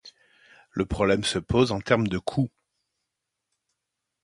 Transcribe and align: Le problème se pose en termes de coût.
Le 0.71 0.87
problème 0.87 1.23
se 1.23 1.37
pose 1.37 1.71
en 1.71 1.79
termes 1.79 2.07
de 2.07 2.17
coût. 2.17 2.49